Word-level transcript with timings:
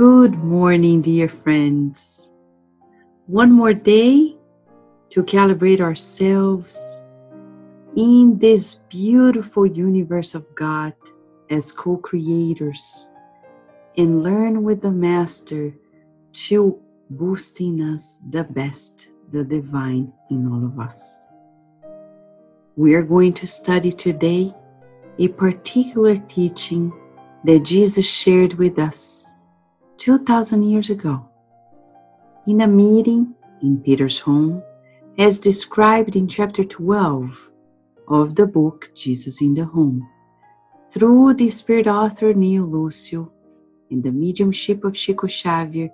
morning, 0.00 1.02
dear 1.02 1.28
friends. 1.28 2.32
One 3.26 3.52
more 3.52 3.74
day 3.74 4.34
to 5.10 5.22
calibrate 5.22 5.80
ourselves 5.80 7.04
in 7.98 8.38
this 8.38 8.76
beautiful 8.88 9.66
universe 9.66 10.34
of 10.34 10.46
God 10.54 10.94
as 11.50 11.70
co 11.70 11.98
creators 11.98 13.10
and 13.98 14.22
learn 14.22 14.62
with 14.62 14.80
the 14.80 14.90
Master 14.90 15.74
to 16.48 16.80
boost 17.10 17.60
in 17.60 17.82
us 17.92 18.22
the 18.30 18.44
best, 18.44 19.10
the 19.32 19.44
divine 19.44 20.10
in 20.30 20.50
all 20.50 20.64
of 20.64 20.80
us. 20.80 21.26
We 22.74 22.94
are 22.94 23.02
going 23.02 23.34
to 23.34 23.46
study 23.46 23.92
today 23.92 24.54
a 25.18 25.28
particular 25.28 26.16
teaching 26.16 26.90
that 27.44 27.64
Jesus 27.64 28.06
shared 28.06 28.54
with 28.54 28.78
us 28.78 29.30
2,000 30.00 30.62
years 30.62 30.88
ago 30.88 31.28
in 32.46 32.62
a 32.62 32.66
meeting 32.66 33.34
in 33.60 33.78
Peter's 33.82 34.18
home, 34.18 34.62
as 35.18 35.38
described 35.38 36.16
in 36.16 36.26
chapter 36.26 36.64
12 36.64 37.50
of 38.08 38.34
the 38.34 38.46
book 38.46 38.88
Jesus 38.94 39.42
in 39.42 39.52
the 39.52 39.66
Home, 39.66 40.08
through 40.90 41.34
the 41.34 41.50
spirit 41.50 41.86
author 41.86 42.32
Neio 42.32 42.66
Lucio 42.66 43.30
and 43.90 44.02
the 44.02 44.10
mediumship 44.10 44.84
of 44.84 44.94
Chico 44.94 45.26
Xavier, 45.26 45.90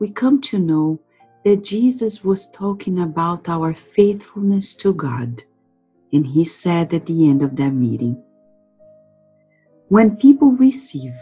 we 0.00 0.10
come 0.10 0.40
to 0.40 0.58
know 0.58 0.98
that 1.44 1.62
Jesus 1.62 2.24
was 2.24 2.50
talking 2.50 2.98
about 2.98 3.48
our 3.48 3.72
faithfulness 3.72 4.74
to 4.74 4.92
God. 4.92 5.44
And 6.12 6.26
he 6.26 6.44
said 6.44 6.92
at 6.92 7.06
the 7.06 7.30
end 7.30 7.40
of 7.40 7.54
that 7.54 7.70
meeting, 7.70 8.20
when 9.90 10.16
people 10.16 10.50
receive 10.50 11.14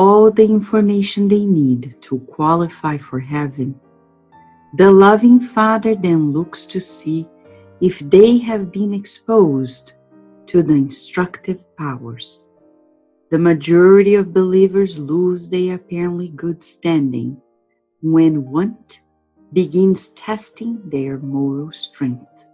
all 0.00 0.30
the 0.30 0.42
information 0.42 1.28
they 1.28 1.44
need 1.44 1.94
to 2.00 2.18
qualify 2.20 2.96
for 2.96 3.20
heaven, 3.20 3.78
the 4.78 4.90
loving 4.90 5.38
Father 5.38 5.94
then 5.94 6.32
looks 6.32 6.64
to 6.64 6.80
see 6.80 7.28
if 7.82 7.98
they 8.08 8.38
have 8.38 8.72
been 8.72 8.94
exposed 8.94 9.92
to 10.46 10.62
the 10.62 10.72
instructive 10.72 11.62
powers. 11.76 12.46
The 13.30 13.38
majority 13.38 14.14
of 14.14 14.32
believers 14.32 14.98
lose 14.98 15.50
their 15.50 15.74
apparently 15.74 16.28
good 16.28 16.62
standing 16.62 17.36
when 18.00 18.50
want 18.50 19.02
begins 19.52 20.08
testing 20.08 20.80
their 20.88 21.18
moral 21.18 21.72
strength. 21.72 22.46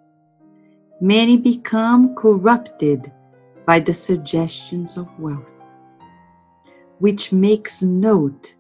Many 1.00 1.36
become 1.36 2.17
corrupted 2.17 3.12
by 3.64 3.78
the 3.78 3.94
suggestions 3.94 4.97
of 4.97 5.17
wealth 5.20 5.67
which 6.98 7.33
makes 7.33 7.83
note 7.83 8.55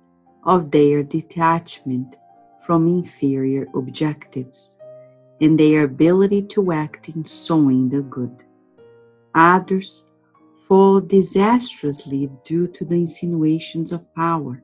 of 0.44 0.70
their 0.70 1.02
detachment 1.02 2.16
from 2.64 2.86
inferior 2.86 3.66
objectives 3.74 4.78
and 5.40 5.58
their 5.58 5.84
ability 5.84 6.42
to 6.42 6.72
act 6.72 7.08
in 7.08 7.24
sowing 7.24 7.88
the 7.88 8.02
good. 8.02 8.44
Others 9.34 10.06
fall 10.66 11.00
disastrously 11.00 12.30
due 12.44 12.66
to 12.68 12.84
the 12.84 12.94
insinuations 12.94 13.92
of 13.92 14.12
power, 14.14 14.62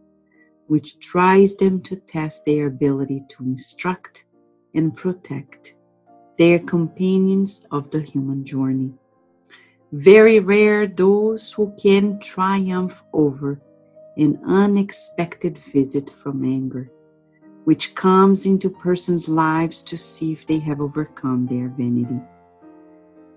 which 0.67 0.99
tries 0.99 1.55
them 1.55 1.81
to 1.83 1.97
test 1.97 2.45
their 2.45 2.67
ability 2.67 3.23
to 3.29 3.45
instruct 3.45 4.25
and 4.75 4.97
protect 4.97 5.75
their 6.39 6.59
companions 6.59 7.67
of 7.71 7.91
the 7.91 8.01
human 8.01 8.45
journey. 8.45 8.93
Very 9.93 10.41
rare 10.41 10.87
those 10.87 11.53
who 11.53 11.75
can 11.81 12.19
triumph 12.19 13.05
over 13.13 13.61
an 14.17 14.41
unexpected 14.47 15.59
visit 15.59 16.09
from 16.09 16.45
anger, 16.45 16.91
which 17.65 17.95
comes 17.95 18.47
into 18.47 18.71
persons' 18.71 19.29
lives 19.29 19.83
to 19.85 19.99
see 19.99 20.33
if 20.33 20.47
they 20.47 20.59
have 20.61 20.81
overcome 20.81 21.47
their 21.47 21.69
vanity. 21.69 22.21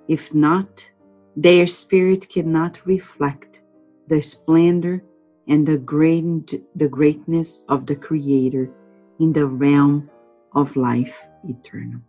If 0.07 0.34
not, 0.34 0.90
their 1.35 1.68
spirit 1.68 2.29
cannot 2.29 2.85
reflect 2.85 3.62
the 4.08 4.22
splendor 4.22 5.03
and 5.50 5.68
the, 5.68 5.78
great, 5.78 6.53
the 6.75 6.88
greatness 6.88 7.66
of 7.68 7.85
the 7.85 7.97
Creator 7.97 8.72
in 9.19 9.34
the 9.34 9.46
realm 9.46 10.09
of 10.53 10.78
life 10.78 11.28
eternal. 11.44 12.00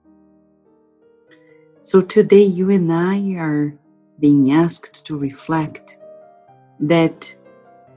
So 1.81 2.01
today, 2.01 2.45
you 2.45 2.71
and 2.71 2.93
I 2.93 3.35
are 3.35 3.77
being 4.19 4.53
asked 4.53 5.05
to 5.07 5.19
reflect 5.19 5.99
that 6.81 7.35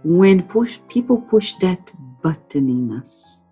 when 0.03 0.43
push, 0.43 0.79
people 0.87 1.17
push 1.17 1.53
that 1.61 1.91
button 2.21 2.69
in 2.69 2.91
us 2.91 3.43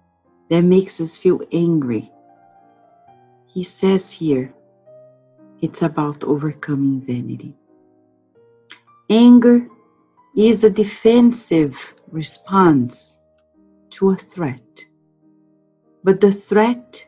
that 0.50 0.62
makes 0.62 1.02
us 1.02 1.18
feel 1.18 1.42
angry, 1.52 2.12
he 3.46 3.64
says 3.64 4.12
here, 4.12 4.54
it's 5.62 5.82
about 5.82 6.24
overcoming 6.24 7.02
vanity. 7.02 7.56
Anger 9.10 9.68
is 10.36 10.64
a 10.64 10.70
defensive 10.70 11.96
response 12.12 13.22
to 13.90 14.12
a 14.12 14.16
threat, 14.16 14.86
but 16.04 16.22
the 16.22 16.32
threat 16.32 17.08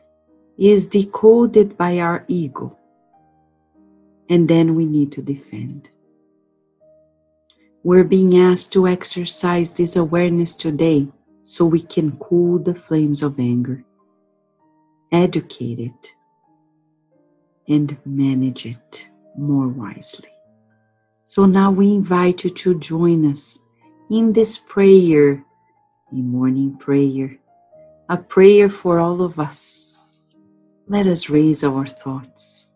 is 0.58 0.86
decoded 0.86 1.76
by 1.78 2.00
our 2.00 2.24
ego 2.28 2.76
and 4.30 4.48
then 4.48 4.76
we 4.76 4.86
need 4.86 5.10
to 5.12 5.20
defend. 5.20 5.90
We're 7.82 8.04
being 8.04 8.38
asked 8.38 8.72
to 8.74 8.86
exercise 8.86 9.72
this 9.72 9.96
awareness 9.96 10.54
today 10.54 11.08
so 11.42 11.66
we 11.66 11.82
can 11.82 12.16
cool 12.18 12.60
the 12.60 12.74
flames 12.74 13.22
of 13.22 13.40
anger, 13.40 13.84
educate 15.10 15.80
it, 15.80 16.14
and 17.68 17.96
manage 18.06 18.66
it 18.66 19.10
more 19.36 19.66
wisely. 19.66 20.30
So 21.24 21.46
now 21.46 21.72
we 21.72 21.92
invite 21.92 22.44
you 22.44 22.50
to 22.50 22.78
join 22.78 23.28
us 23.30 23.58
in 24.10 24.32
this 24.32 24.58
prayer, 24.58 25.44
a 26.12 26.16
morning 26.16 26.76
prayer, 26.76 27.36
a 28.08 28.16
prayer 28.16 28.68
for 28.68 29.00
all 29.00 29.22
of 29.22 29.40
us. 29.40 29.96
Let 30.86 31.06
us 31.06 31.30
raise 31.30 31.64
our 31.64 31.86
thoughts 31.86 32.72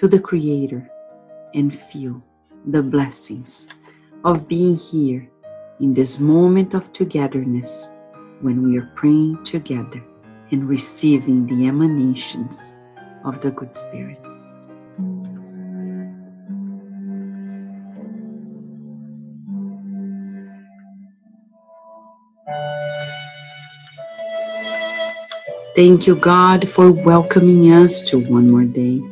to 0.00 0.08
the 0.08 0.18
Creator 0.18 0.90
and 1.52 1.74
feel 1.74 2.22
the 2.68 2.82
blessings 2.82 3.68
of 4.24 4.48
being 4.48 4.74
here 4.74 5.28
in 5.78 5.92
this 5.92 6.18
moment 6.18 6.72
of 6.72 6.90
togetherness 6.94 7.90
when 8.40 8.62
we 8.62 8.78
are 8.78 8.90
praying 8.96 9.44
together 9.44 10.02
and 10.52 10.66
receiving 10.66 11.46
the 11.48 11.66
emanations 11.66 12.72
of 13.26 13.42
the 13.42 13.50
good 13.50 13.76
spirits. 13.76 14.54
Thank 25.76 26.06
you, 26.06 26.16
God, 26.16 26.66
for 26.66 26.90
welcoming 26.90 27.70
us 27.70 28.00
to 28.04 28.18
one 28.18 28.50
more 28.50 28.64
day 28.64 29.02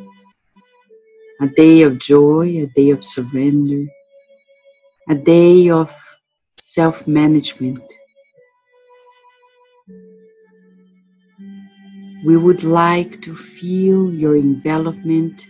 a 1.41 1.47
day 1.47 1.83
of 1.83 1.97
joy, 1.97 2.61
a 2.61 2.65
day 2.67 2.89
of 2.89 3.03
surrender, 3.03 3.85
a 5.07 5.15
day 5.15 5.69
of 5.69 5.93
self 6.59 7.07
management. 7.07 7.81
We 12.25 12.35
would 12.35 12.63
like 12.63 13.21
to 13.21 13.33
feel 13.33 14.13
your 14.13 14.35
envelopment 14.35 15.47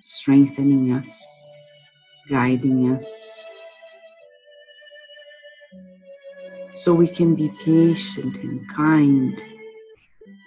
strengthening 0.00 0.92
us, 0.92 1.50
guiding 2.28 2.92
us, 2.92 3.42
so 6.72 6.92
we 6.92 7.08
can 7.08 7.34
be 7.34 7.50
patient 7.64 8.36
and 8.36 8.60
kind, 8.70 9.42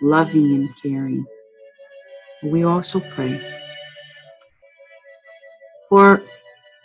loving 0.03 0.53
and 0.53 0.69
caring. 0.83 1.25
We 2.43 2.63
also 2.63 2.99
pray 2.99 3.41
for 5.89 6.21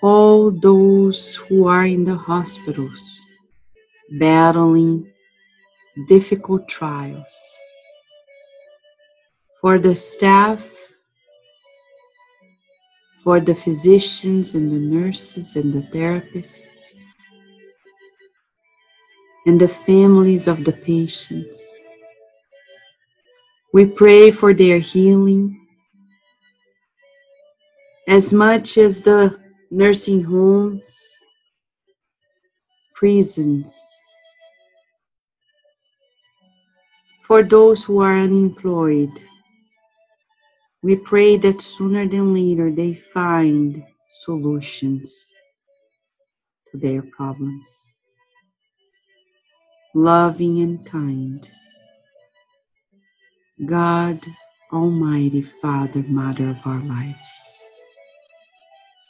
all 0.03 0.51
those 0.51 1.37
who 1.37 1.67
are 1.67 1.87
in 1.87 2.05
the 2.05 2.17
hospitals 2.17 3.25
battling 4.19 5.11
difficult 6.09 6.69
trials, 6.69 7.59
for 9.61 9.79
the 9.79 9.95
staff, 9.95 10.69
for 13.23 13.39
the 13.39 13.55
physicians 13.55 14.55
and 14.55 14.73
the 14.73 14.79
nurses 14.79 15.55
and 15.55 15.73
the 15.73 15.83
therapists, 15.97 17.05
and 19.47 19.61
the 19.61 19.69
families 19.69 20.49
of 20.49 20.65
the 20.65 20.73
patients. 20.73 21.81
We 23.73 23.87
pray 23.87 24.31
for 24.31 24.53
their 24.53 24.79
healing 24.79 25.62
as 28.09 28.33
much 28.33 28.79
as 28.79 29.03
the 29.03 29.39
nursing 29.71 30.25
homes, 30.25 31.17
prisons, 32.95 33.75
For 37.33 37.43
those 37.43 37.83
who 37.83 38.01
are 38.01 38.15
unemployed, 38.15 39.19
we 40.83 40.97
pray 40.97 41.39
that 41.39 41.63
sooner 41.63 42.07
than 42.07 42.35
later 42.35 42.71
they 42.71 42.93
find 42.93 43.83
solutions 44.11 45.33
to 46.71 46.77
their 46.77 47.01
problems. 47.01 47.89
Loving 49.95 50.61
and 50.61 50.85
kind. 50.85 51.51
God, 53.65 54.27
Almighty 54.71 55.41
Father, 55.41 56.03
Mother 56.03 56.51
of 56.51 56.59
our 56.67 56.81
lives, 56.81 57.59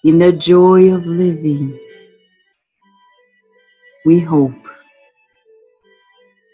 in 0.04 0.18
the 0.18 0.32
joy 0.32 0.92
of 0.92 1.06
living, 1.06 1.78
we 4.04 4.18
hope 4.18 4.68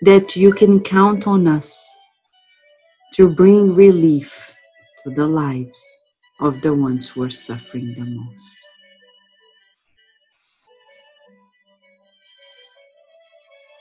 that 0.02 0.36
you 0.36 0.52
can 0.52 0.80
count 0.80 1.26
on 1.26 1.48
us 1.48 1.94
to 3.14 3.34
bring 3.34 3.74
relief 3.74 4.54
to 5.02 5.10
the 5.10 5.26
lives 5.26 6.02
of 6.40 6.60
the 6.60 6.74
ones 6.74 7.08
who 7.08 7.22
are 7.22 7.30
suffering 7.30 7.94
the 7.94 8.04
most. 8.04 8.56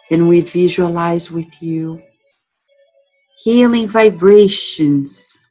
And 0.09 0.29
we 0.29 0.39
visualize 0.39 1.29
with 1.29 1.61
you 1.61 2.01
healing 3.43 3.89
vibrations 3.89 5.41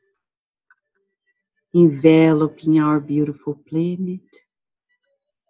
enveloping 1.76 2.80
our 2.80 2.98
beautiful 2.98 3.54
planet, 3.68 4.22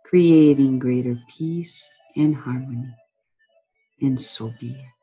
creating 0.06 0.78
greater 0.78 1.18
peace 1.28 1.92
and 2.16 2.34
harmony. 2.34 2.94
And 4.00 4.18
so 4.18 4.54
be 4.58 4.70
it. 4.70 4.95